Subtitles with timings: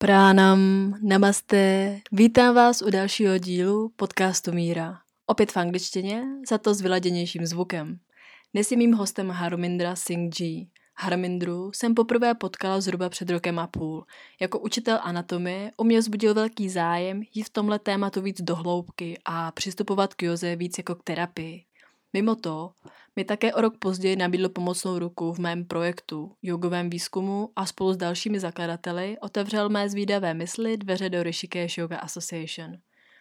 [0.00, 4.98] Pránam, namaste, vítám vás u dalšího dílu podcastu Míra.
[5.26, 7.98] Opět v angličtině, za to s vyladěnějším zvukem.
[8.54, 10.66] Dnes je mým hostem Harmindra Singh G.
[10.96, 14.04] Harmindru jsem poprvé potkala zhruba před rokem a půl.
[14.40, 19.18] Jako učitel anatomie u mě vzbudil velký zájem jít v tomhle tématu víc do hloubky
[19.24, 21.64] a přistupovat k joze víc jako k terapii.
[22.12, 22.70] Mimo to
[23.16, 27.92] mi také o rok později nabídl pomocnou ruku v mém projektu, jogovém výzkumu a spolu
[27.92, 32.72] s dalšími zakladateli otevřel mé zvídavé mysli dveře do Rishikesh Yoga Association.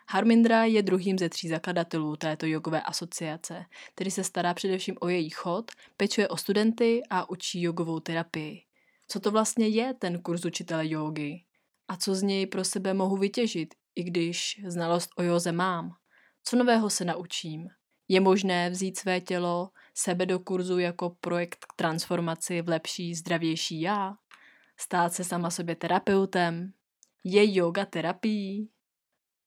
[0.09, 5.29] Harmindra je druhým ze tří zakladatelů této jogové asociace, který se stará především o její
[5.29, 8.61] chod, pečuje o studenty a učí jogovou terapii.
[9.07, 11.43] Co to vlastně je ten kurz učitele jogy?
[11.87, 15.91] A co z něj pro sebe mohu vytěžit, i když znalost o joze mám?
[16.43, 17.67] Co nového se naučím?
[18.09, 23.81] Je možné vzít své tělo, sebe do kurzu jako projekt k transformaci v lepší, zdravější
[23.81, 24.15] já?
[24.79, 26.73] Stát se sama sobě terapeutem?
[27.23, 28.69] Je yoga terapií?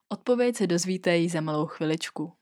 [0.08, 2.32] Odpověď se dozvíte jí za malou chviličku.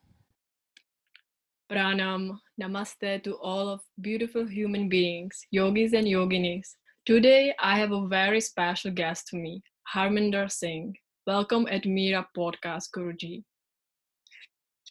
[1.66, 6.66] Pranam, namaste to all of beautiful human beings, yogis and yoginis.
[7.04, 9.60] Today I have a very special guest to me,
[9.94, 10.92] Harminder Singh.
[11.26, 13.44] Welcome at Mira Podcast, Guruji.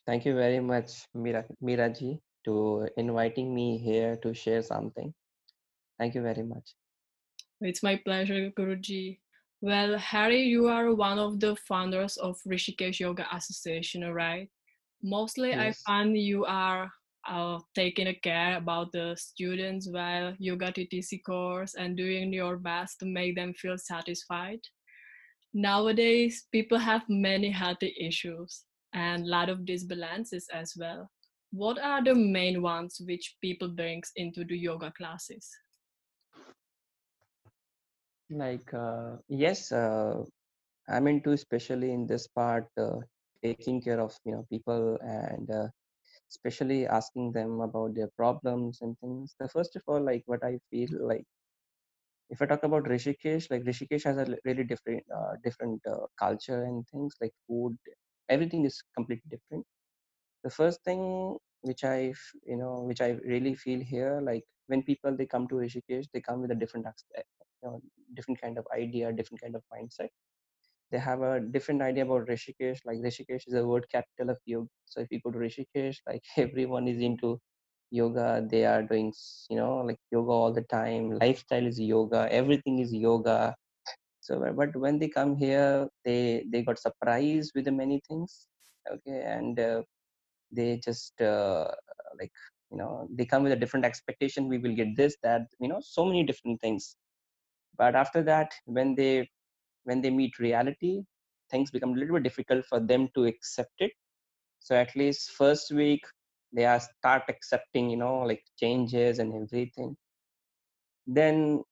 [0.08, 5.14] Thank you very much, Mira, Miraji, to inviting me here to share something.
[6.00, 6.76] Thank you very much.
[7.60, 9.20] It's my pleasure, Guruji.
[9.60, 14.48] Well, Harry, you are one of the founders of Rishikesh Yoga Association, right?
[15.04, 15.60] Mostly, yes.
[15.60, 16.90] I find you are
[17.28, 23.00] uh, taking a care about the students while yoga TTC course and doing your best
[23.00, 24.60] to make them feel satisfied.
[25.54, 31.10] Nowadays, people have many healthy issues and a lot of disbalances as well.
[31.52, 35.50] What are the main ones which people brings into the yoga classes?
[38.30, 40.24] Like uh, yes, uh,
[40.90, 43.00] I'm into especially in this part uh,
[43.44, 45.68] taking care of you know people and uh,
[46.30, 49.36] especially asking them about their problems and things.
[49.40, 51.26] The first of all, like what I feel like
[52.30, 56.64] if I talk about Rishikesh, like Rishikesh has a really different uh, different uh, culture
[56.64, 57.78] and things like food
[58.30, 59.66] everything is completely different.
[60.44, 62.14] The first thing which i
[62.52, 66.22] you know which i really feel here like when people they come to rishikesh they
[66.22, 66.86] come with a different
[67.16, 67.22] eh,
[67.64, 67.82] you know,
[68.16, 70.10] different kind of idea different kind of mindset.
[70.92, 74.70] They have a different idea about rishikesh like rishikesh is a word capital of yoga.
[74.86, 77.40] So if you go to rishikesh like everyone is into
[77.92, 78.46] yoga.
[78.50, 79.14] They are doing
[79.50, 81.12] you know like yoga all the time.
[81.20, 82.28] Lifestyle is yoga.
[82.32, 83.56] Everything is yoga
[84.28, 88.48] so but when they come here they they got surprised with the many things
[88.94, 89.22] okay?
[89.22, 89.82] And uh,
[90.52, 91.70] they just uh,
[92.20, 92.32] like
[92.72, 95.80] you know they come with a different expectation we will get this that you know
[95.82, 96.96] so many different things.
[97.78, 99.30] But after that when they
[99.84, 101.04] when they meet reality
[101.52, 103.92] things become a little bit difficult for them to accept it.
[104.60, 106.02] So at least first week
[106.54, 109.96] they are start accepting you know like changes and everything.
[111.08, 111.64] Then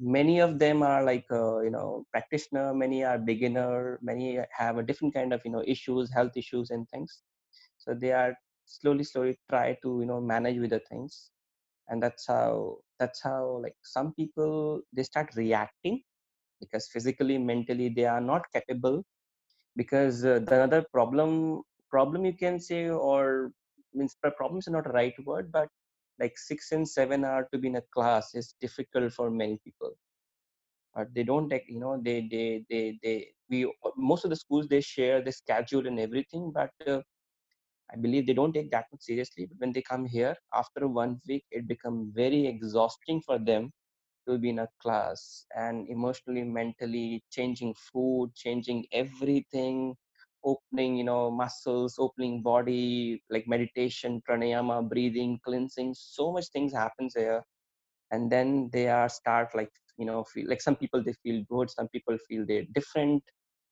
[0.00, 4.82] many of them are like uh, you know practitioner many are beginner many have a
[4.82, 7.20] different kind of you know issues health issues and things.
[7.78, 8.34] So they are
[8.64, 11.30] slowly slowly try to you know manage with the things.
[11.88, 16.02] And that's how that's how like some people they start reacting
[16.60, 19.04] because physically mentally they are not capable.
[19.76, 23.52] Because uh, the other problem problem you can say or
[23.94, 25.68] means problems are not the right word but
[26.20, 29.92] like six and seven hour to be in a class is difficult for many people.
[30.94, 34.68] But they don't take you know they they they they we most of the schools
[34.68, 37.00] they share the schedule and everything but uh,
[37.92, 41.20] i believe they don't take that much seriously but when they come here after one
[41.28, 43.70] week it becomes very exhausting for them
[44.28, 49.94] to be in a class and emotionally mentally changing food changing everything
[50.44, 57.14] opening you know muscles opening body like meditation pranayama breathing cleansing so much things happens
[57.16, 57.42] here.
[58.12, 61.70] And then they are start like you know feel like some people they feel good
[61.70, 63.22] some people feel they're different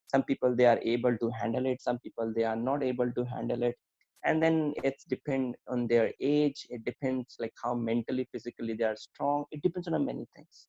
[0.09, 3.25] some people they are able to handle it some people they are not able to
[3.25, 3.77] handle it.
[4.25, 8.97] And then it's depend on their age it depends like how mentally physically they are
[8.97, 10.69] strong it depends on many things.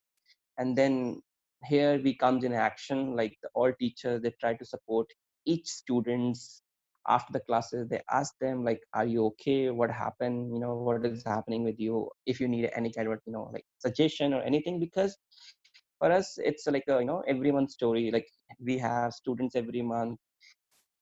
[0.57, 1.21] And then
[1.65, 5.07] here we comes in action like all teachers they try to support
[5.45, 6.61] each students
[7.07, 9.69] after the classes they ask them like are you okay?
[9.69, 10.53] What happened?
[10.53, 12.09] You know what is happening with you?
[12.25, 15.17] If you need any kind of you know like suggestion or anything because
[15.97, 18.11] for us it's like a you know every month story.
[18.11, 18.27] Like
[18.59, 20.19] we have students every month.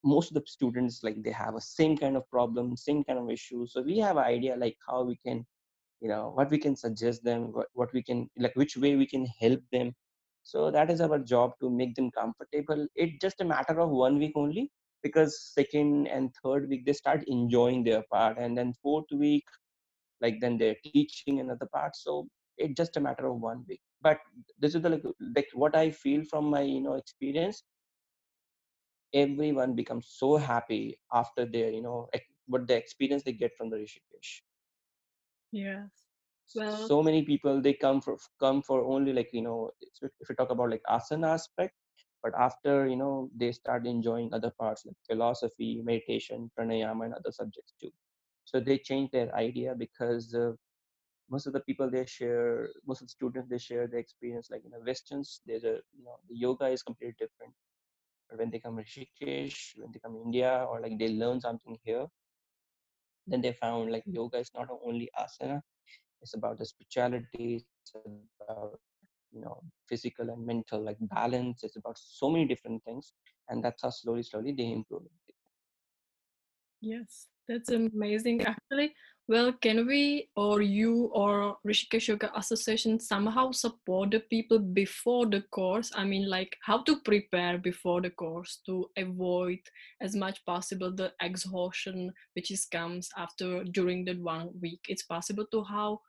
[0.03, 3.29] Most of the students like they have a same kind of problem same kind of
[3.29, 3.65] issue.
[3.67, 5.45] So we have idea like how we can
[6.01, 9.07] you know what we can suggest them what, what we can like which way we
[9.07, 9.93] can help them
[10.47, 12.87] so that is our job to make them comfortable.
[12.95, 14.71] It's just a matter of one week only
[15.03, 19.45] because second and third week they start enjoying their part and then fourth week
[20.21, 21.95] like then they're teaching another part.
[21.95, 22.27] So
[22.57, 23.81] it's just a matter of one week.
[24.01, 24.19] But
[24.59, 25.03] this is the like,
[25.35, 27.63] like what i feel from my you know experience.
[29.13, 32.09] Everyone becomes so happy after their you know
[32.47, 34.41] what the experience they get from the rishikesh.
[35.51, 36.06] Yes
[36.55, 40.35] well so many people they come for come for only like you know if we
[40.35, 41.73] talk about like asana aspect
[42.23, 47.31] but after you know they start enjoying other parts like philosophy meditation pranayama and other
[47.31, 47.91] subjects too.
[48.45, 50.53] So they change their idea because uh,
[51.29, 54.63] most of the people they share most of the students they share their experience like
[54.65, 57.53] in the westerns there's a you know the yoga is completely different.
[58.29, 61.39] But when they come to rishikesh when they come to india or like they learn
[61.41, 62.07] something here
[63.27, 65.61] then they found like yoga is not only asana
[66.21, 67.93] it's about the spirituality it's
[68.41, 68.79] about
[69.31, 73.13] you know physical and mental like balance it's about so many different things
[73.49, 75.03] and that's how slowly slowly they improve
[76.81, 78.93] yes that's amazing actually.
[79.29, 85.41] Well can we or you or rishikesh yoga association somehow support the people before the
[85.51, 89.59] course i mean like how to prepare before the course to avoid
[90.01, 94.79] as much possible the exhaustion which is comes after during the one week.
[94.87, 95.99] It's possible to how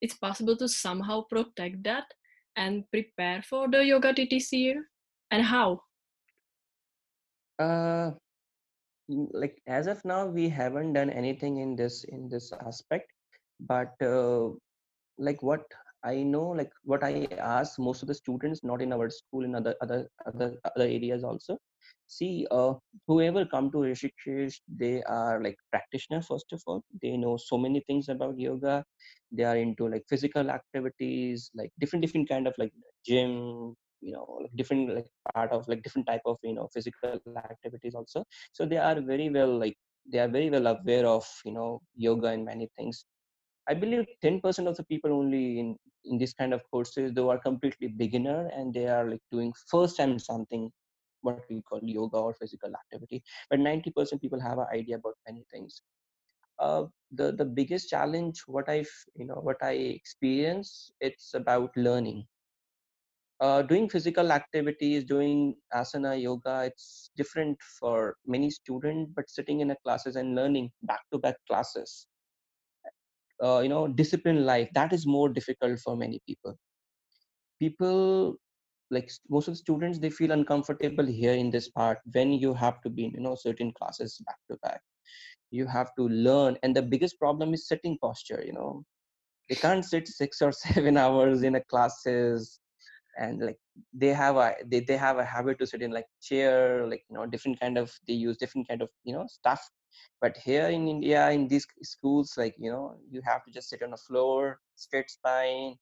[0.00, 2.04] it's possible to somehow protect that
[2.56, 4.74] and prepare for the yoga ttc
[5.30, 5.80] and how?
[7.58, 8.12] Uh
[9.08, 13.10] like as of now we haven't done anything in this in this aspect.
[13.60, 14.50] But uh,
[15.18, 15.62] like what
[16.04, 19.54] i know like what i ask most of the students not in our school in
[19.54, 21.58] other other other other areas also
[22.08, 22.74] see uh,
[23.06, 26.82] whoever come to rishikesh they are like practitioner first of all.
[27.02, 28.84] They know so many things about yoga.
[29.32, 32.72] They are into like physical activities like different different kind of like
[33.06, 37.20] gym you know like different like part of like different type of you know physical
[37.36, 38.24] activities also.
[38.52, 39.76] So they are very well like
[40.10, 43.04] they are very well aware of you know yoga and many things.
[43.68, 47.38] I believe 10% of the people only in in this kind of courses they are
[47.38, 50.70] completely beginner and they are like doing first time something
[51.22, 55.44] what we call yoga or physical activity but 90% people have an idea about many
[55.50, 55.82] things
[56.58, 62.24] uh, the the biggest challenge what i've you know what i experience it's about learning
[63.40, 69.70] uh, doing physical activities, doing asana, yoga, it's different for many students, but sitting in
[69.70, 72.06] a classes and learning back-to-back classes,
[73.42, 76.58] uh, you know, discipline life, that is more difficult for many people.
[77.60, 78.36] People,
[78.90, 82.80] like most of the students, they feel uncomfortable here in this part when you have
[82.82, 84.80] to be, in you know, certain classes back-to-back.
[85.50, 88.84] You have to learn, and the biggest problem is sitting posture, you know.
[89.48, 92.60] They can't sit six or seven hours in a classes
[93.18, 93.58] and like
[93.92, 97.16] they have a they, they have a habit to sit in like chair like you
[97.16, 99.60] know different kind of they use different kind of you know stuff
[100.20, 103.82] but here in india in these schools like you know you have to just sit
[103.82, 105.74] on the floor straight spine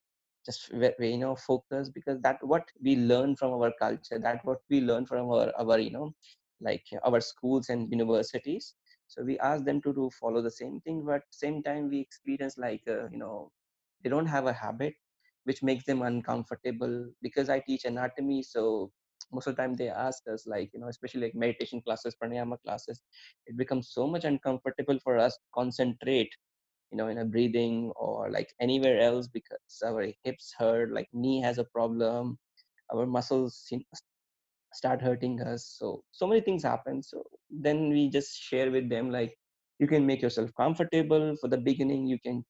[0.47, 4.81] just you know focus because that what we learn from our culture that what we
[4.81, 6.15] learn from our our you know
[6.61, 8.75] like our schools and universities.
[9.09, 12.59] So we ask them to do follow the same thing but same time we experience
[12.59, 13.53] like uh, you know
[14.03, 14.95] they don't have a habit
[15.45, 18.91] which makes them uncomfortable because i teach anatomy so
[19.33, 22.57] most of the time they ask us like you know especially like meditation classes pranayama
[22.65, 23.03] classes
[23.47, 26.35] it becomes so much uncomfortable for us to concentrate
[26.91, 31.41] you know in a breathing or like anywhere else because our hips hurt like knee
[31.41, 32.39] has a problem
[32.95, 33.69] our muscles
[34.73, 39.11] start hurting us so so many things happen so then we just share with them
[39.11, 39.35] like
[39.79, 42.45] you can make yourself comfortable for the beginning you can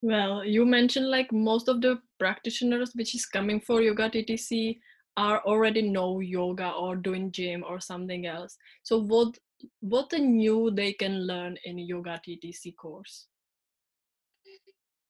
[0.02, 4.78] Well you mentioned like most of the practitioners which is coming for yoga ttc
[5.16, 8.57] are already know yoga or doing gym or something else.
[8.83, 9.38] So what
[9.81, 13.28] what the new they can learn in yoga ttc course?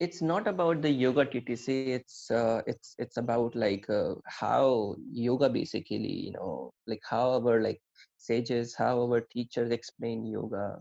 [0.00, 5.48] It's not about the yoga ttc it's uh, it's it's about like uh, how yoga
[5.48, 7.80] basically you know like how our like
[8.18, 10.78] sages how our teachers explain yoga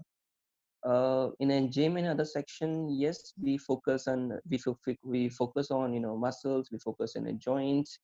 [0.85, 4.59] uh, in gym in other section yes we focus on we,
[5.03, 7.99] we focus on you know muscles we focus on the joints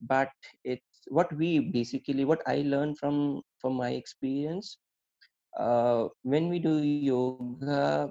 [0.00, 0.30] but
[0.64, 4.78] it's what we basically what i learned from from my experience
[5.58, 8.10] uh, when we do yoga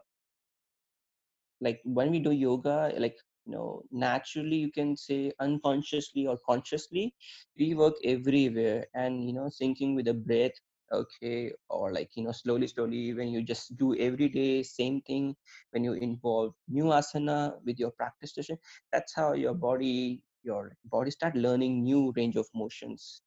[1.61, 7.13] like when we do yoga like you know naturally you can say unconsciously or consciously
[7.57, 10.57] we work everywhere and you know syncing with the breath
[10.91, 15.35] okay or like you know slowly slowly when you just do every day same thing
[15.71, 18.57] when you involve new asana with your practice session
[18.91, 23.21] that's how your body your body start learning new range of motions.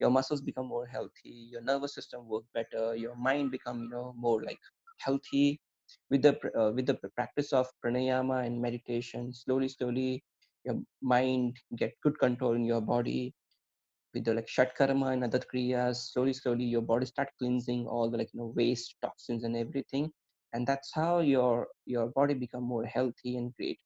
[0.00, 4.14] Your muscles become more healthy your nervous system work better your mind become you know
[4.16, 4.60] more like
[4.98, 5.60] healthy.
[6.10, 10.22] With the uh, with the practice of pranayama and meditation slowly slowly
[10.64, 13.34] your mind get good control in your body
[14.14, 18.18] with the like shatkarma and other kriyas slowly slowly your body start cleansing all the
[18.18, 20.10] like you know waste toxins and everything
[20.52, 23.78] and that's how your your body become more healthy and great.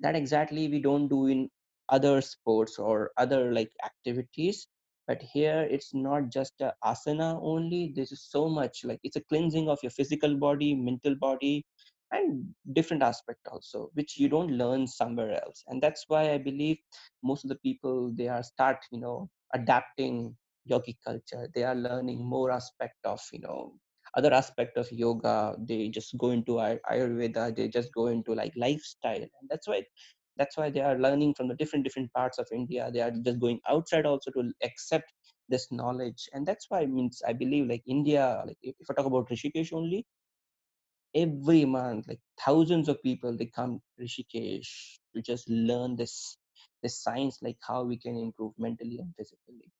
[0.00, 1.50] That exactly we don't do in
[1.88, 4.66] other sports or other like activities
[5.06, 9.24] but here it's not just a asana only this is so much like it's a
[9.28, 11.64] cleansing of your physical body mental body
[12.12, 16.78] and different aspect also which you don't learn somewhere else and that's why i believe
[17.22, 20.36] most of the people they are start you know adapting
[20.70, 21.48] yogic culture.
[21.54, 23.74] They are learning more aspect of you know
[24.16, 25.56] other aspect of yoga.
[25.58, 26.52] They just go into
[26.90, 27.56] ayurveda.
[27.56, 29.22] They just go into like lifestyle.
[29.22, 29.84] And that's why
[30.36, 32.90] that's why they are learning from the different different parts of india.
[32.92, 35.12] They are just going outside also to accept
[35.48, 36.28] this knowledge.
[36.32, 39.72] And that's why it means i believe like india like if i talk about rishikesh
[39.72, 40.06] only
[41.14, 44.70] every month like thousands of people they come rishikesh
[45.14, 46.36] to just learn this
[46.82, 49.70] this science like how we can improve mentally and physically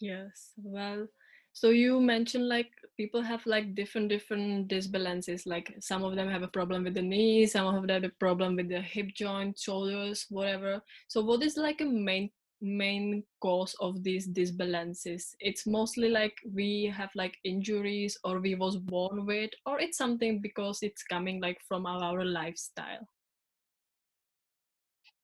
[0.00, 0.52] Yes.
[0.56, 1.06] Well,
[1.52, 5.46] so you mentioned like people have like different different disbalances.
[5.46, 8.14] Like some of them have a problem with the knees, some of them have a
[8.18, 10.82] problem with the hip joint, shoulders, whatever.
[11.08, 15.34] So what is like a main main cause of these disbalances?
[15.40, 20.40] It's mostly like we have like injuries or we was born with, or it's something
[20.40, 23.06] because it's coming like from our lifestyle.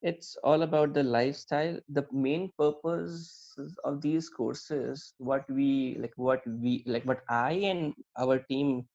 [0.01, 1.77] It's all about the lifestyle.
[1.89, 7.93] The main purpose of these courses what we like what we like what i and
[8.17, 8.87] our team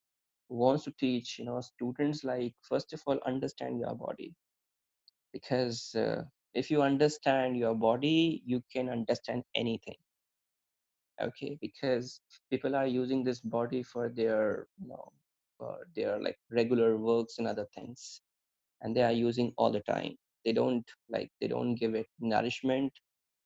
[0.49, 4.35] wants to teach you know students like first of all understand your body.
[5.33, 6.23] Because uh,
[6.55, 9.97] if you understand your body you can understand anything.
[11.21, 11.59] Okay?
[11.61, 12.21] Because
[12.51, 15.13] people are using this body for their you know
[15.59, 18.23] for their like regular works and other things.
[18.81, 22.93] And they are using all the time they don't like they don't give it nourishment.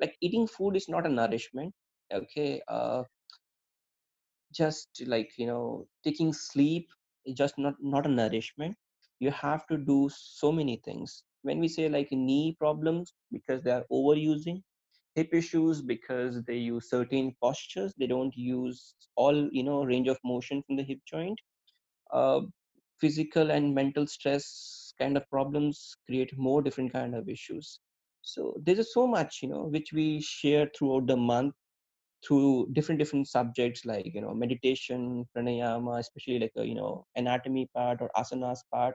[0.01, 1.75] Like eating food is not a nourishment
[2.13, 2.63] okay?
[2.69, 3.05] Uh
[4.53, 6.89] just like you know taking sleep
[7.27, 8.77] is just not not a nourishment.
[9.21, 11.23] You have to do so many things.
[11.43, 14.63] When we say like knee problems because they are overusing
[15.15, 20.19] hip issues because they use certain postures they don't use all you know range of
[20.25, 21.39] motion from the hip joint
[22.13, 22.41] uh,
[23.01, 27.81] physical and mental stress kind of problems create more different kind of issues.
[28.23, 31.55] So there's so much you know which we share throughout the month
[32.27, 37.69] through different different subjects like you know meditation pranayama especially like a, you know anatomy
[37.75, 38.95] part or asanas part.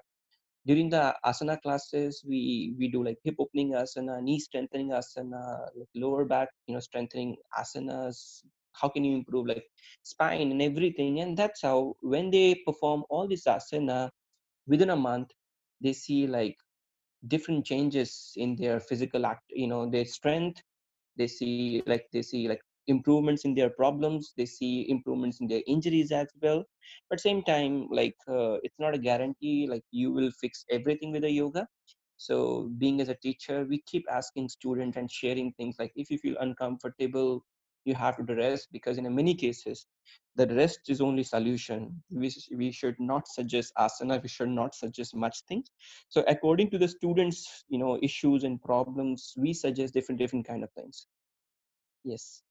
[0.66, 5.42] During the asana classes we we do like hip opening asana knee strengthening asana
[5.76, 8.44] like lower back you know strengthening asanas
[8.74, 9.66] how can you improve like
[10.04, 11.20] spine and everything.
[11.22, 14.10] And that's how when they perform all this asana
[14.68, 15.32] within a month
[15.84, 16.58] they see like
[17.28, 20.64] different changes in their physical act you know their strength
[21.18, 25.62] they see like they see like improvements in their problems they see improvements in their
[25.68, 26.64] injuries as well.
[27.10, 31.24] But same time like uh, it's not a guarantee like you will fix everything with
[31.24, 31.68] the yoga.
[32.18, 36.18] So being as a teacher we keep asking students and sharing things like if you
[36.18, 37.44] feel uncomfortable
[37.86, 39.86] you have to rest because in many cases
[40.36, 42.02] the rest is only solution.
[42.10, 45.68] We, we should not suggest asana we should not suggest much things.
[46.10, 50.64] So according to the students you know issues and problems we suggest different different kind
[50.64, 51.08] of things.
[52.04, 52.42] Yes.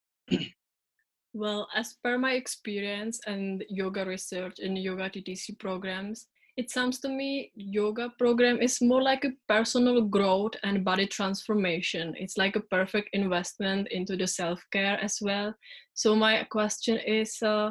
[1.34, 7.08] Well, as per my experience and yoga research in yoga TTC programs, it sounds to
[7.08, 12.14] me yoga program is more like a personal growth and body transformation.
[12.18, 15.54] It's like a perfect investment into the self-care as well.
[15.94, 17.70] So my question is, uh,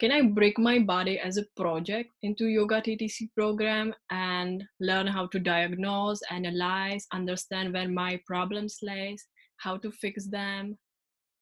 [0.00, 5.26] can I break my body as a project into yoga TTC program and learn how
[5.28, 9.24] to diagnose, analyze, understand where my problems lies,
[9.58, 10.78] how to fix them?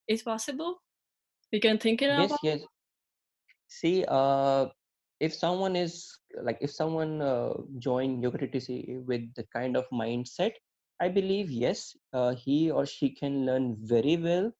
[0.08, 0.80] Is possible?
[1.52, 2.38] We can think it yes about.
[2.42, 2.60] yes
[3.68, 4.66] see uh
[5.20, 10.52] if someone is like if someone uh, join yoga TTC with the kind of mindset
[11.00, 14.52] i believe yes uh, he or she can learn very well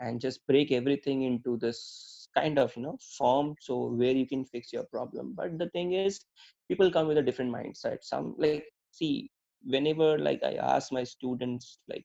[0.00, 4.44] and just break everything into this kind of you know form so where you can
[4.44, 5.34] fix your problem.
[5.36, 6.20] But the thing is
[6.68, 7.98] people come with a different mindset.
[8.02, 9.30] Some like see
[9.64, 12.04] whenever like i ask my students like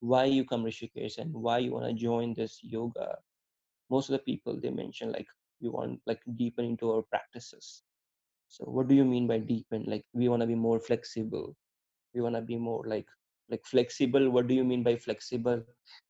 [0.00, 3.16] why you come rishikesh and why you want to join this yoga?
[3.90, 5.26] Most of the people they mention like
[5.60, 7.82] we want like deepen into our practices.
[8.48, 9.84] So what do you mean by deepen?
[9.86, 11.54] Like we want to be more flexible.
[12.14, 13.06] We want to be more like
[13.50, 14.30] like flexible.
[14.30, 15.62] What do you mean by flexible?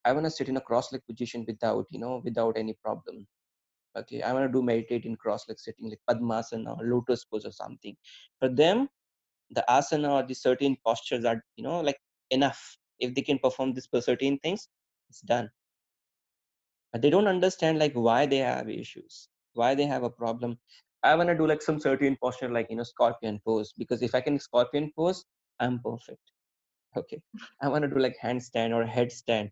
[0.05, 3.27] I want to sit in a cross leg position without you know without any problem.
[3.97, 7.45] Okay i want to do meditate in cross leg sitting like padmasana or lotus pose
[7.45, 7.97] or something.
[8.39, 8.89] For them
[9.51, 11.99] the asana or the certain postures are you know like
[12.31, 12.79] enough.
[13.01, 14.69] If they can perform this certain things
[15.11, 15.51] it's done.
[16.93, 20.57] But they don't understand like why they have issues why they have a problem
[21.11, 24.15] i want to do like some certain posture like you know scorpion pose because if
[24.21, 25.25] i can scorpion pose
[25.61, 26.21] i'm perfect.
[26.97, 27.21] Okay.
[27.61, 29.51] I want to do like handstand or headstand.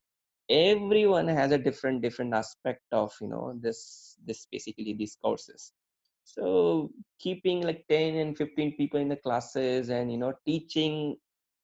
[0.48, 5.72] Everyone has a different different aspect of you know this this basically these courses.
[6.24, 11.16] So keeping like 10 and 15 people in the classes and you know teaching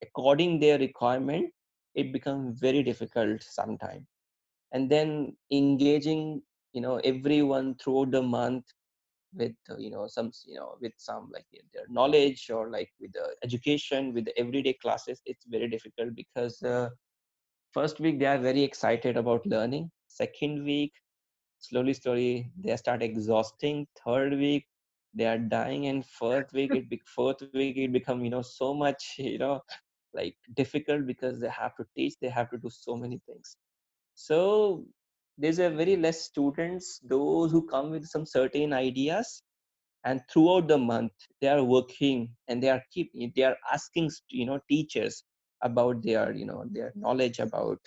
[0.02, 1.52] according their requirement
[1.94, 4.06] it becomes very difficult sometimes
[4.72, 6.42] and then engaging
[6.72, 8.64] you know everyone throughout the month
[9.34, 13.12] with uh, you know some you know with some like their knowledge or like with
[13.12, 16.88] the education with the everyday classes it's very difficult because uh,
[17.72, 19.90] first week they are very excited about learning.
[20.08, 20.92] Second week
[21.58, 23.86] slowly slowly they start exhausting.
[24.04, 24.66] Third week
[25.14, 25.86] they are dying.
[25.86, 29.60] And fourth week it be- fourth week it become you know so much you know
[30.14, 33.56] like difficult because they have to teach they have to do so many things.
[34.14, 34.84] So
[35.38, 39.42] there's a very less students those who come with some certain ideas
[40.04, 44.46] and throughout the month they are working and they are keep they are asking you
[44.46, 45.24] know teachers
[45.62, 47.78] about their you know their knowledge about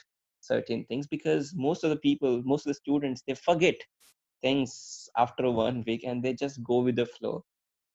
[0.42, 3.75] certain things because most of the people most of the students they forget
[4.42, 7.44] things after one week and they just go with the flow.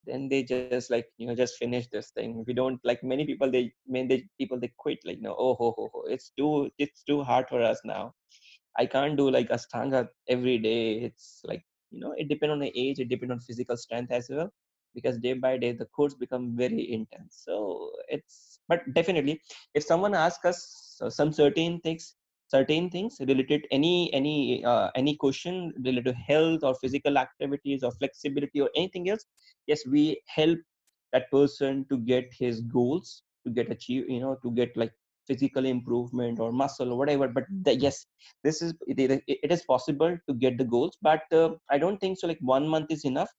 [0.06, 2.44] Then they just like you know just finish this thing.
[2.46, 5.90] We don't like many people they many people they quit like know oh ho ho
[5.92, 8.14] ho it's too it's too hard for us now
[8.78, 10.94] I can't do like Ashtanga every day.
[11.00, 14.28] It's like, you know, it depends on the age, it depends on physical strength as
[14.30, 14.50] well.
[14.94, 17.42] Because day by day the course become very intense.
[17.46, 19.40] So it's but definitely
[19.74, 22.16] if someone asks us uh, some certain things,
[22.48, 27.92] certain things related any any uh, any question related to health or physical activities or
[27.92, 29.24] flexibility or anything else,
[29.68, 30.58] yes, we help
[31.12, 34.92] that person to get his goals to get achieve you know to get like
[35.30, 38.06] physical improvement or muscle or whatever but the, yes
[38.44, 42.18] this is it, it, is possible to get the goals but uh, i don't think
[42.18, 43.30] so like one month is enough.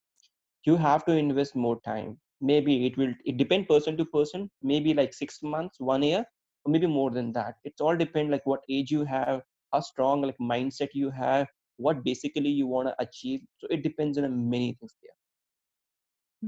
[0.66, 2.20] You have to invest more time.
[2.40, 6.24] Maybe it will it depend person to person maybe like six months one year
[6.64, 7.56] or maybe more than that.
[7.64, 9.42] It's all depend like what age you have
[9.74, 13.42] how strong like mindset you have what basically you want to achieve.
[13.58, 15.18] So it depends on many things there.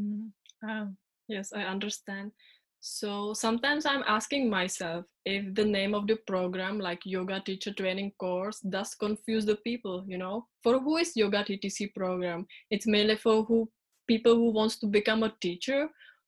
[0.01, 0.31] Mm.
[0.63, 0.87] Ah,
[1.27, 2.31] yes, I understand.
[2.85, 8.11] So sometimes I'm asking myself if the name of the program, like Yoga Teacher Training
[8.19, 10.47] Course, does confuse the people, you know?
[10.63, 12.45] For who is Yoga TTC program?
[12.71, 13.69] It's mainly for who
[14.05, 15.87] people who wants to become a teacher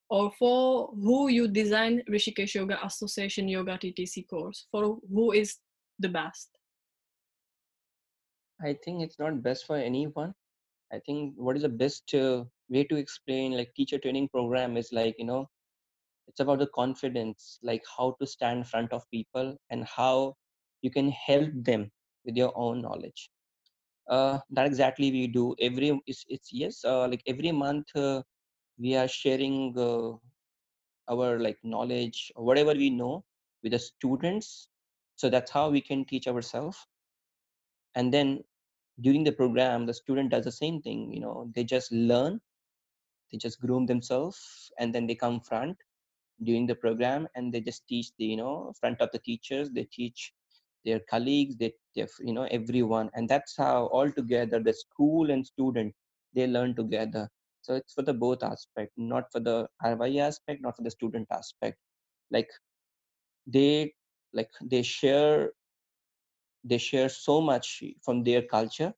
[0.09, 4.67] or for who you design Rishikesh Yoga Association Yoga TTC course?
[4.71, 5.57] For who is
[5.99, 6.51] the best?
[8.63, 10.33] i think it's not best for anyone
[10.93, 14.93] I think what is the best uh, way to explain like teacher training program is
[14.93, 15.49] like you know
[16.27, 20.35] it's about the confidence like how to stand in front of people and how
[20.81, 21.91] you can help them
[22.25, 23.29] with your own knowledge.
[24.09, 28.21] Uh, that exactly we do every it's, it's yes uh, like every month uh,
[28.77, 30.11] we are sharing uh,
[31.11, 33.23] our like knowledge whatever we know
[33.63, 34.69] with the students.
[35.15, 36.77] So that's how we can teach ourselves.
[37.95, 38.43] And then
[39.01, 42.39] during the program the student does the same thing you know they just learn
[43.31, 45.77] they just groom themselves and then they come front
[46.43, 49.83] during the program and they just teach the you know front of the teachers they
[49.91, 50.33] teach
[50.85, 55.45] their colleagues they, they you know everyone and that's how all together the school and
[55.45, 55.93] student
[56.33, 57.29] they learn together.
[57.61, 61.27] So it's for the both aspect not for the RY aspect not for the student
[61.31, 61.77] aspect.
[62.31, 62.49] Like
[63.47, 63.93] they
[64.33, 65.51] like they share
[66.63, 68.93] they share so much from their culture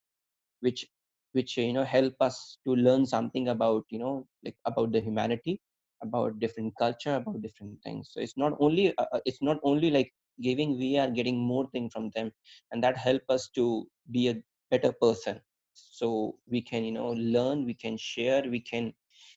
[0.62, 0.86] which
[1.34, 5.60] which you know help us to learn something about you know like about the humanity
[6.02, 8.10] about different culture about different things.
[8.12, 11.68] So it's not only uh, uh, it's not only like giving we are getting more
[11.72, 12.32] thing from them
[12.72, 15.42] and that help us to be a better person.
[15.74, 18.94] So we can you know learn we can share we can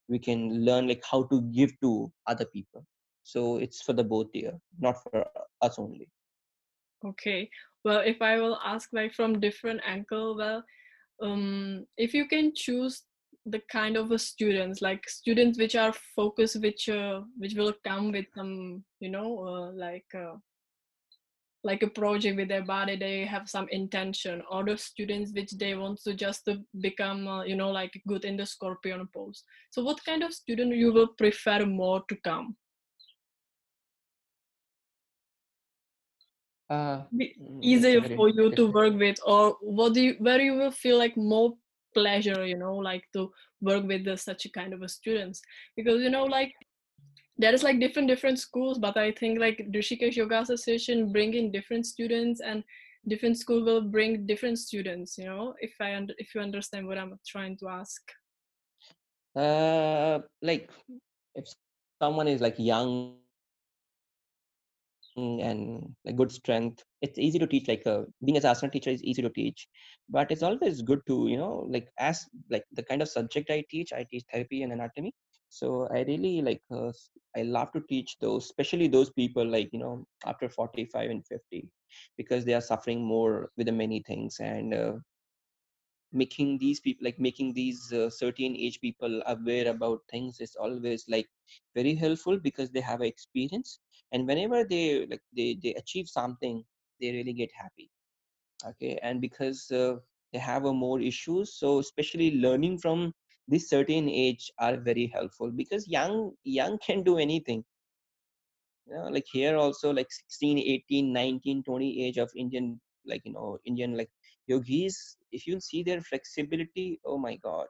[0.08, 2.86] we can learn like how to give to other people.
[3.22, 5.26] So it's for the both here not for
[5.62, 6.08] us only.
[7.04, 7.48] Okay.
[7.84, 10.62] Well, if I will ask like from different angle, well,
[11.22, 13.02] um, if you can choose
[13.46, 18.12] the kind of a students like students which are focused which uh, which will come
[18.12, 20.36] with some you know uh, like uh,
[21.62, 25.74] like a project with their body they have some intention or the students which they
[25.74, 29.82] want to just to become uh, you know like good in the scorpion pose so
[29.82, 32.56] what kind of student you will prefer more to come?
[36.70, 40.70] Uh, mm, easier for you to work with or what do you where you will
[40.70, 41.52] feel like more
[41.94, 45.40] pleasure you know like to work with the, such a kind of a students.
[45.76, 46.52] Because you know like
[47.40, 51.50] there is like different different schools but i think like Rishikesh yoga association bring in
[51.50, 52.62] different students and
[53.08, 57.18] different school will bring different students you know if i if you understand what i'm
[57.26, 58.02] trying to ask.
[59.34, 60.68] Uh like
[61.34, 61.46] if
[62.02, 63.14] someone is like young
[65.28, 66.70] and like good strength.
[66.90, 69.66] It's easy to teach like uh, being as asana teacher is easy to teach
[70.08, 73.62] but it's always good to you know like as like the kind of subject i
[73.70, 75.12] teach i teach therapy and anatomy.
[75.48, 76.92] So i really like uh,
[77.36, 81.68] i love to teach those especially those people like you know after 45 and 50
[82.16, 84.92] because they are suffering more with the many things and uh,
[86.12, 91.04] making these people like making these uh, certain age people aware about things is always
[91.08, 91.28] like
[91.74, 93.78] very helpful because they have experience.
[94.12, 96.64] And whenever they like they, they achieve something
[97.00, 97.90] they really get happy.
[98.66, 98.98] Okay?
[99.02, 99.96] And because uh,
[100.32, 103.12] they have a more issues so especially learning from
[103.48, 107.64] this certain age are very helpful because young young can do anything.
[108.86, 113.32] You know, like here also like 16 18 19 20 age of indian like you
[113.32, 114.10] know indian like
[114.46, 117.66] yogis if you see their flexibility oh my god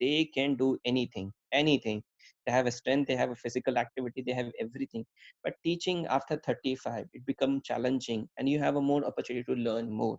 [0.00, 2.02] they can do anything anything.
[2.46, 5.06] They have a strength they have a physical activity they have everything.
[5.42, 9.90] But teaching after 35 it becomes challenging and you have a more opportunity to learn
[9.90, 10.18] more.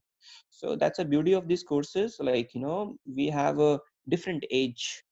[0.50, 3.80] So that's a beauty of these courses like you know we have a
[4.10, 5.04] different age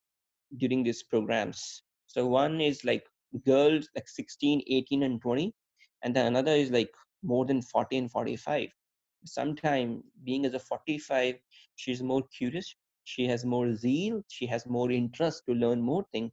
[0.58, 1.82] during these programs.
[2.06, 3.04] So one is like
[3.46, 5.52] girls like 16 18 and 20
[6.02, 6.90] and then another is like
[7.22, 8.68] more than 40 and 45
[9.24, 11.36] sometime being as a 45
[11.76, 16.32] she's more curious she has more zeal she has more interest to learn more things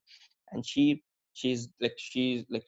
[0.52, 1.02] and she
[1.34, 2.66] she's like she's like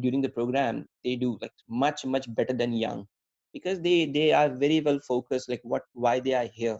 [0.00, 3.06] during the program they do like much much better than young
[3.52, 6.78] because they they are very well focused like what why they are here.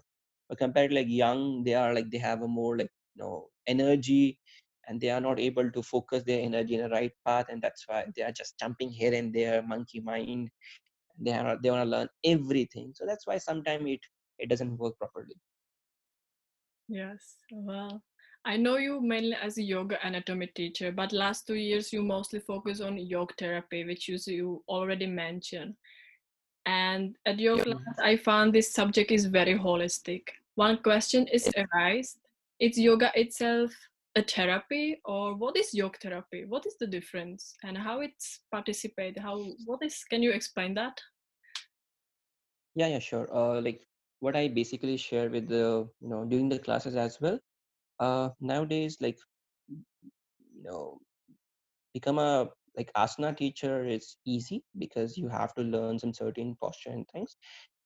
[0.48, 3.48] But compared to like young they are like they have a more like you know
[3.66, 4.38] energy
[4.88, 7.84] and they are not able to focus their energy in the right path and that's
[7.88, 10.50] why they are just jumping here and there monkey mind
[11.18, 12.92] they are they want to learn everything.
[12.94, 14.00] So that's why sometimes it
[14.38, 15.36] it doesn't work properly.
[16.88, 18.02] Yes well
[18.44, 22.38] i know you mainly as a yoga anatomy teacher but last two years you mostly
[22.38, 25.74] focus on yoga therapy which you, you already mentioned.
[26.64, 30.22] And at your class i found this subject is very holistic.
[30.54, 32.18] One question is arised.
[32.58, 33.72] Is yoga itself
[34.16, 36.44] a therapy or what is yoga therapy?
[36.46, 39.18] What is the difference and how it's participate?
[39.18, 40.98] How what is can you explain that?
[42.74, 43.28] Yeah yeah sure.
[43.32, 43.86] Uh like
[44.20, 47.38] what i basically share with the you know during the classes as well
[48.00, 49.18] uh nowadays like
[49.68, 50.98] you know
[51.92, 56.90] become a like asana teacher is easy because you have to learn some certain posture
[56.90, 57.36] and things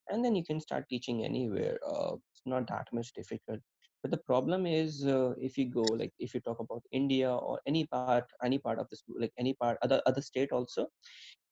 [0.08, 1.78] and then you can start teaching anywhere.
[1.86, 3.60] Uh, it's not that much difficult
[4.02, 7.60] but the problem is uh, if you go like if you talk about india or
[7.66, 10.86] any part any part of this like any part other other state also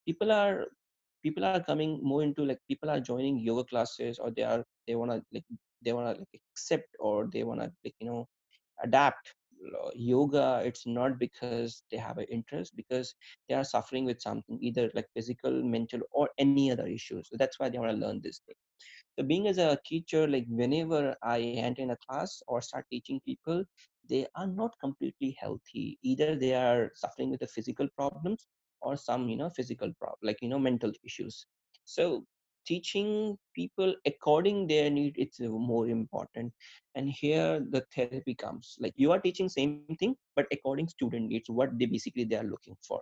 [0.07, 0.65] people are
[1.23, 4.95] people are coming more into like people are joining yoga classes or they are they
[4.95, 5.45] want to like
[5.85, 8.27] they want to like accept or they want to like you know
[8.85, 9.35] adapt.
[9.95, 13.15] Yoga it's not because they have an interest because
[13.49, 17.59] they are suffering with something either like physical mental or any other issues so that's
[17.59, 18.55] why they want to learn this thing
[19.19, 23.21] so being as a teacher like whenever i enter in a class or start teaching
[23.25, 23.65] people
[24.09, 25.99] they are not completely healthy.
[26.03, 28.47] Either they are suffering with the physical problems
[28.81, 31.47] or some you know physical problem like you know mental issues.
[31.85, 32.25] So
[32.67, 36.53] teaching people according their need it's more important.
[36.95, 38.77] And here the therapy comes.
[38.81, 42.45] Like you are teaching same thing but according student needs what they basically they are
[42.45, 43.01] looking for.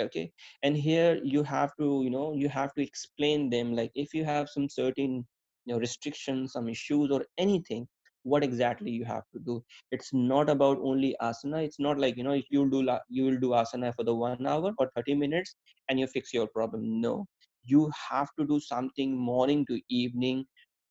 [0.00, 0.30] Okay?
[0.62, 3.74] And here you have to you know you have to explain them.
[3.74, 5.26] Like if you have some certain
[5.74, 7.86] know restrictions some issues or anything
[8.22, 9.62] what exactly you have to do.
[9.92, 11.64] It's not about only asana.
[11.64, 14.46] It's not like you know if you do you will do asana for the 1
[14.46, 15.54] hour or 30 minutes
[15.88, 17.00] and you fix your problem.
[17.00, 17.26] No.
[17.64, 20.44] You have to do something morning to evening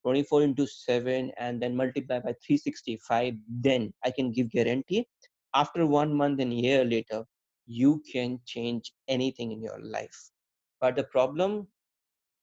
[0.03, 5.05] 24 into 7 and then multiply by 365 then i can give guarantee.
[5.53, 7.23] After one month and year later
[7.67, 10.31] you can change anything in your life.
[10.79, 11.67] But the problem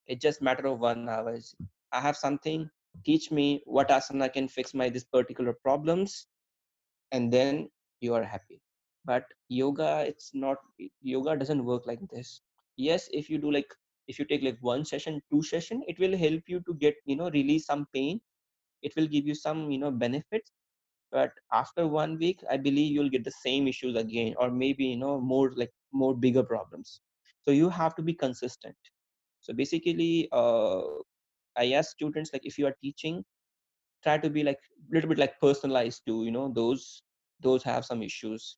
[0.06, 1.54] it's just matter of one hours
[1.92, 2.68] i have something
[3.04, 6.26] teach me what asana can fix my this particular problems
[7.12, 7.68] and then
[8.00, 8.60] you are happy.
[9.04, 10.58] But yoga it's not
[11.02, 12.40] yoga doesn't work like this.
[12.76, 13.72] Yes if you do like
[14.08, 17.16] if you take like one session two session it will help you to get you
[17.16, 18.20] know release some pain.
[18.82, 20.52] It will give you some you know benefits.
[21.10, 24.96] But after one week i believe you'll get the same issues again or maybe you
[24.96, 27.00] know more like more bigger problems.
[27.42, 28.76] So you have to be consistent.
[29.40, 30.82] So basically uh,
[31.56, 33.24] i ask students like if you are teaching
[34.02, 34.58] try to be like
[34.90, 37.02] a little bit like personalized to you know those
[37.40, 38.56] those have some issues.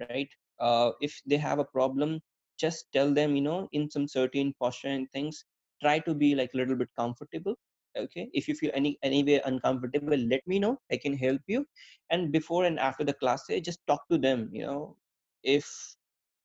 [0.00, 0.28] Right?
[0.60, 2.20] Uh, if they have a problem
[2.58, 5.44] just tell them you know in some certain posture and things
[5.82, 7.54] try to be like a little bit comfortable
[7.96, 8.28] okay?
[8.32, 11.66] If you feel any anywhere uncomfortable let me know i can help you.
[12.10, 14.96] And before and after the class just talk to them you know.
[15.42, 15.68] If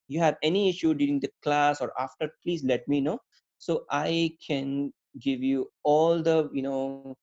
[0.07, 3.19] you have any issue during the class or after please let me know
[3.65, 4.12] so i
[4.47, 4.91] can
[5.26, 5.60] give you
[5.93, 7.15] all the you know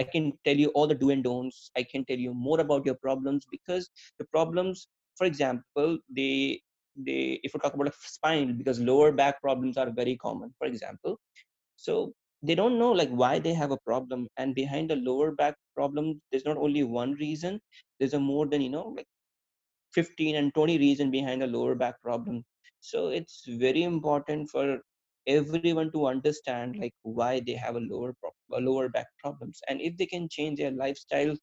[0.00, 1.70] i can tell you all the do and don'ts.
[1.76, 6.60] I can tell you more about your problems because the problems for example they
[7.06, 10.66] they if we talk about a spine because lower back problems are very common for
[10.66, 11.18] example.
[11.76, 15.56] So they don't know like why they have a problem and behind the lower back
[15.74, 17.60] problem there's not only one reason
[17.98, 19.06] there's a more than you know like
[19.94, 22.44] 15 and 20 reason behind the lower back problem.
[22.80, 24.80] So it's very important for
[25.28, 29.60] everyone to understand like why they have a lower pro- lower back problems.
[29.68, 31.34] And if they can change their lifestyle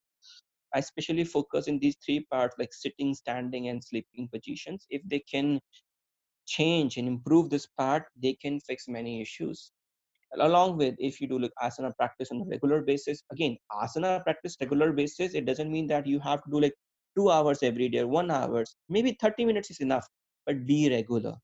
[0.74, 4.86] i especially focus in these three parts like sitting standing and sleeping positions.
[4.90, 5.60] If they can
[6.46, 9.72] change and improve this part they can fix many issues.
[10.40, 14.56] Along with if you do like asana practice on a regular basis again asana practice
[14.60, 16.74] regular basis it doesn't mean that you have to do like
[17.16, 18.76] two hours every day one hours.
[18.88, 20.08] Maybe 30 minutes is enough
[20.46, 21.34] but be regular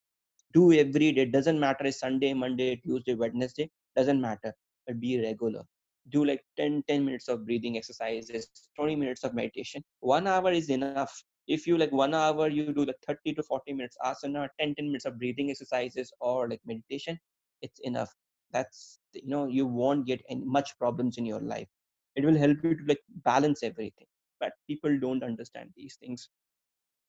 [0.52, 4.52] do every day doesn't matter sunday monday tuesday wednesday doesn't matter
[4.86, 5.62] but be regular.
[6.10, 9.82] Do like 10 10 minutes of breathing exercises 20 minutes of meditation.
[10.00, 11.22] One hour is enough.
[11.46, 14.86] If you like one hour you do like 30 to 40 minutes asana 10 10
[14.86, 17.18] minutes of breathing exercises or like meditation
[17.62, 18.12] it's enough.
[18.52, 21.68] That's you know you won't get any much problems in your life.
[22.16, 24.06] It will help you to like balance everything.
[24.40, 26.28] But people don't understand these things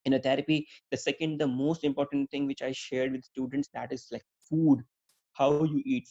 [0.05, 3.91] in a therapy the second the most important thing which i shared with students that
[3.91, 4.83] is like food.
[5.33, 6.07] How you eat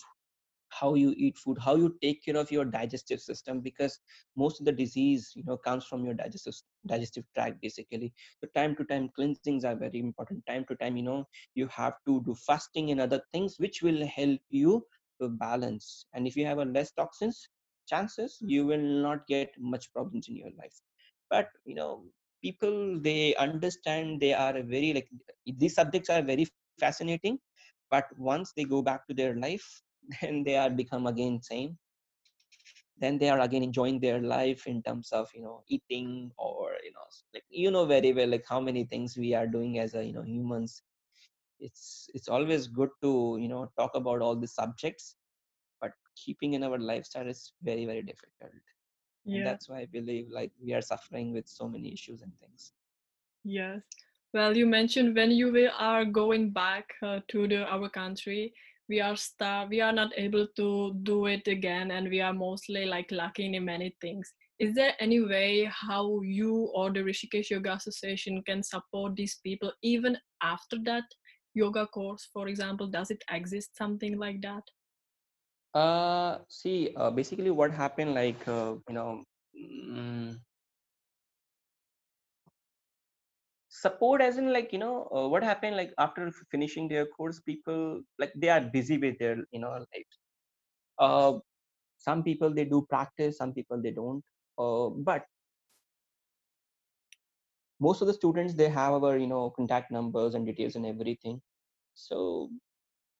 [0.68, 3.98] how you eat food how you take care of your digestive system because
[4.36, 6.54] most of the disease you know comes from your digestive
[6.86, 8.12] digestive tract basically.
[8.40, 10.44] So time to time cleansings are very important.
[10.46, 14.06] Time to time you know you have to do fasting and other things which will
[14.06, 14.84] help you
[15.20, 16.06] to balance.
[16.14, 17.48] And if you have a less toxins
[17.88, 20.80] chances you will not get much problems in your life.
[21.30, 22.04] But you know
[22.42, 25.08] people they understand they are very like
[25.58, 26.46] these subjects are very
[26.78, 27.38] fascinating
[27.90, 29.82] but once they go back to their life
[30.20, 31.76] then they are become again same.
[32.98, 36.92] Then they are again enjoying their life in terms of you know eating or you
[36.92, 40.04] know like you know very well like how many things we are doing as a
[40.04, 40.82] you know humans.
[41.60, 45.16] It's it's always good to you know talk about all the subjects
[45.80, 48.52] but keeping in our lifestyle is very very difficult
[49.36, 52.72] and that's why i believe like we are suffering with so many issues and things
[53.44, 53.80] Yes.
[54.32, 58.52] Well, you mentioned when you are going back uh, to the our country,
[58.88, 62.86] we are star we are not able to do it again, and we are mostly
[62.86, 64.32] like lacking in many things.
[64.58, 69.72] Is there any way how you or the Rishikesh Yoga Association can support these people
[69.82, 71.04] even after that
[71.54, 72.86] yoga course, for example?
[72.86, 74.62] Does it exist something like that?
[75.74, 79.24] Uh see uh, basically what happened like uh, you know
[79.56, 80.34] mm,
[83.68, 88.02] support as in like you know uh, what happened like after finishing their course people
[88.18, 90.12] like they are busy with their you know life
[90.98, 91.32] uh
[91.96, 94.22] some people they do practice some people they don't.
[94.58, 95.24] Uh, but
[97.80, 101.40] most of the students they have our you know contact numbers and details and everything.
[101.94, 102.50] So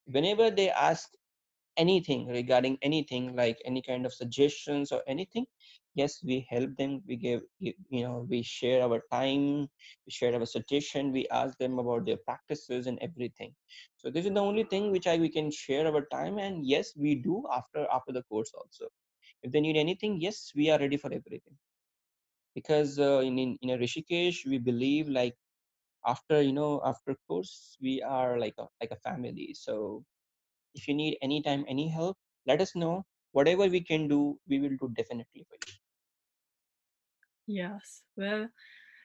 [0.05, 1.09] whenever they ask
[1.77, 5.45] anything regarding anything like any kind of suggestions or anything
[5.95, 9.67] yes we help them we give you know we share our time
[10.05, 13.53] we share our suggestion we ask them about their practices and everything.
[13.97, 16.93] So this is the only thing which i we can share our time and yes
[16.95, 18.87] we do after after the course also.
[19.43, 21.57] If they need anything yes we are ready for everything.
[22.55, 25.35] Because uh, in, in in a rishikesh we believe like
[26.05, 29.53] after you know after course we are like a like a family.
[29.53, 30.03] So
[30.73, 34.59] if you need any time any help let us know whatever we can do we
[34.59, 35.79] will do definitely for you
[37.51, 38.03] Yes.
[38.15, 38.49] Well,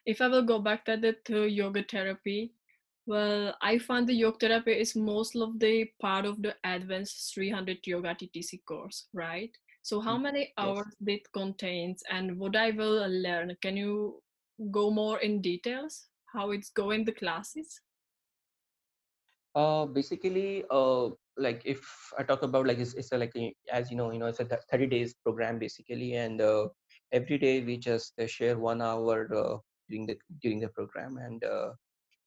[0.05, 2.53] if I will go back to the to yoga therapy,
[3.07, 7.79] well, I find the yoga therapy is most of the part of the advanced 300
[7.87, 9.51] yoga TTC course, right?
[9.83, 11.19] So how many hours yes.
[11.19, 13.57] it contains and what I will learn?
[13.63, 14.23] Can you
[14.71, 16.07] go more in details?
[16.33, 17.81] How it's going the classes?
[19.55, 21.81] Uh, basically, uh, like if
[22.19, 24.41] I talk about like it's, it's a, like a, as you know, you know, it's
[24.41, 26.69] a 30 days program basically, and uh,
[27.13, 31.45] every day we just uh, share one hour uh, during the during the program, and
[31.45, 31.71] uh,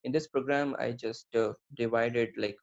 [0.04, 2.58] in this program I just uh, divided like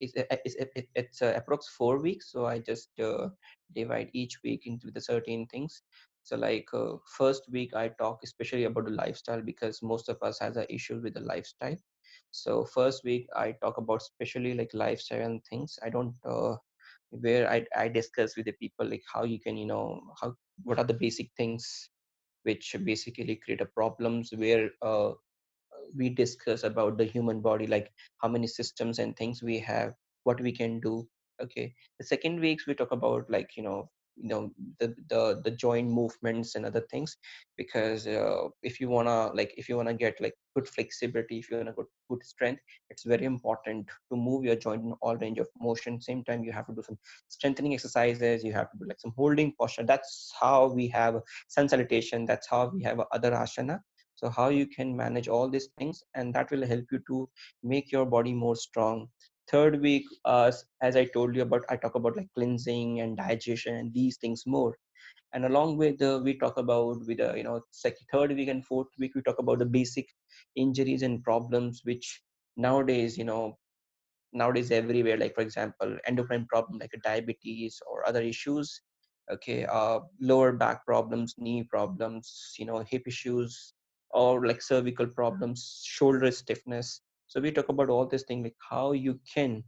[0.00, 3.28] it's it's, it's uh, approx four weeks, so I just uh,
[3.74, 5.82] divide each week into the certain things.
[6.22, 10.38] So like uh, first week I talk especially about the lifestyle because most of us
[10.40, 11.76] has a issue with the lifestyle
[12.34, 15.78] so first week i talk about especially like lifestyle and things.
[15.84, 16.56] I don't uh,
[17.10, 20.78] where I, I discuss with the people like how you can you know how what
[20.78, 21.90] are the basic things
[22.44, 25.12] which basically create a problems where uh,
[25.96, 29.94] we discuss about the human body like how many systems and things we have
[30.24, 31.06] what we can do
[31.42, 31.74] okay?
[31.98, 34.50] The second weeks we talk about like you know you know
[34.80, 37.16] the the the joint movements and other things
[37.56, 41.38] because uh, if you want to like if you want to get like good flexibility
[41.38, 44.92] if you want to get good strength it's very important to move your joint in
[45.00, 46.00] all range of motion.
[46.00, 46.98] Same time you have to do some
[47.28, 49.84] strengthening exercises you have to do like some holding posture.
[49.84, 52.24] That's how we have sun salutation.
[52.24, 53.80] That's how we have other asana.
[54.16, 57.28] So how you can manage all these things and that will help you to
[57.62, 59.08] make your body more strong
[59.50, 60.50] third week uh,
[60.82, 64.44] as i told you about i talk about like cleansing and digestion and these things
[64.46, 64.76] more.
[65.32, 68.64] And along with the we talk about with the you know second third week and
[68.64, 70.06] fourth week we talk about the basic
[70.56, 72.22] injuries and problems which
[72.56, 73.58] nowadays you know
[74.32, 78.82] nowadays everywhere like for example endocrine problem like diabetes or other issues
[79.32, 83.74] okay uh lower back problems knee problems you know hip issues
[84.10, 87.00] or like cervical problems shoulder stiffness
[87.34, 89.62] so we talk about all this thing like how you can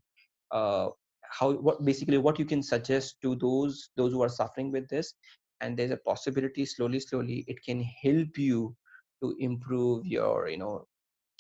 [0.53, 0.89] uh,
[1.29, 5.15] how what basically what you can suggest to those those who are suffering with this
[5.61, 8.75] and there's a possibility slowly slowly it can help you
[9.21, 10.87] to improve your you know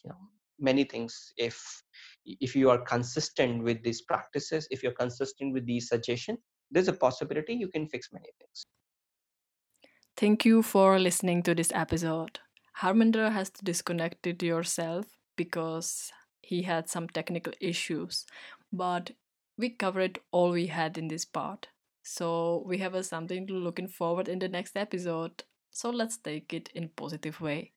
[0.05, 0.19] you know
[0.59, 1.33] many things.
[1.37, 1.63] If
[2.25, 6.39] if you are consistent with these practices if you're consistent with these suggestions
[6.73, 8.67] there's a possibility you can fix many things.
[10.17, 12.41] Thank you for listening to this episode.
[12.81, 18.27] Harminder has to disconnect it yourself because he had some technical issues,
[18.73, 19.13] but
[19.59, 21.69] we covered all we had in this part.
[22.03, 25.43] So we have a something to looking forward in the next episode.
[25.71, 27.73] So let's take it in positive way.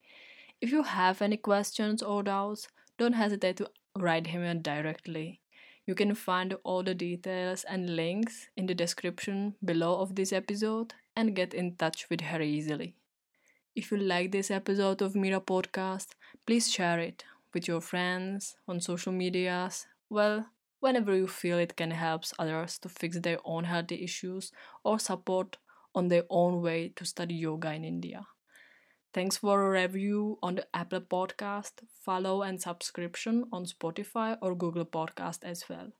[0.62, 2.68] If you have any questions or doubts,
[2.98, 5.42] don't hesitate to write him directly.
[5.88, 10.94] You can find all the details and links in the description below of this episode
[11.16, 12.96] and get in touch with her easily.
[13.76, 16.10] If you like this episode of Mira Podcast,
[16.46, 20.48] please share it with your friends, on social medias, well,
[20.80, 24.52] whenever you feel it can help others to fix their own healthy issues
[24.84, 25.58] or support
[25.96, 28.26] on their own way to study yoga in India.
[29.14, 31.74] Thanks for a review on the Apple Podcast,
[32.06, 35.92] follow and subscription on Spotify or Google Podcast as well.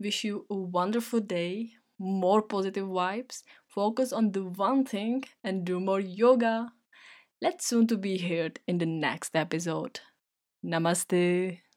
[0.00, 5.80] Wish you a wonderful day, more positive vibes, focus on the one thing and do
[5.80, 6.72] more yoga.
[7.42, 10.00] Let's soon to be heard in the next episode.
[10.62, 11.67] ナマステ。